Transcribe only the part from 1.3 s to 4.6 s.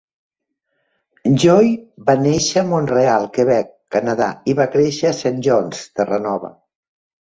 Joy va néixer a Mont-real, Quebec, Canadà, i